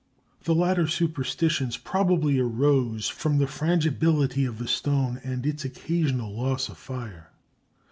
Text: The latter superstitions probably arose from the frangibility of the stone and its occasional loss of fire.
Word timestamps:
The 0.45 0.55
latter 0.55 0.87
superstitions 0.87 1.77
probably 1.77 2.39
arose 2.39 3.07
from 3.07 3.37
the 3.37 3.45
frangibility 3.45 4.49
of 4.49 4.57
the 4.57 4.67
stone 4.67 5.21
and 5.23 5.45
its 5.45 5.63
occasional 5.63 6.35
loss 6.35 6.69
of 6.69 6.79
fire. 6.79 7.29